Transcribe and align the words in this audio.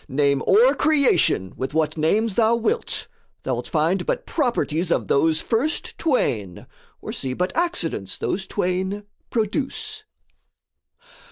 Name 0.09 0.41
o'er 0.47 0.73
creation 0.73 1.53
with 1.57 1.75
what 1.75 1.95
names 1.95 2.33
thou 2.33 2.55
wilt, 2.55 3.07
Thou'lt 3.43 3.67
find 3.67 4.03
but 4.07 4.25
properties 4.25 4.89
of 4.89 5.07
those 5.07 5.41
first 5.43 5.95
twain, 5.99 6.65
Or 7.01 7.11
see 7.13 7.33
but 7.35 7.55
accidents 7.55 8.17
those 8.17 8.47
twain 8.47 9.03
produce. 9.29 10.03